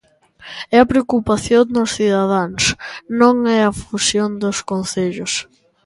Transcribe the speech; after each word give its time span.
E 0.73 0.75
a 0.83 0.89
preocupación 0.91 1.65
dos 1.75 1.93
cidadáns 1.97 2.63
non 3.19 3.35
é 3.57 3.59
a 3.65 3.75
fusión 3.83 4.29
dos 4.43 4.57
concellos. 4.71 5.33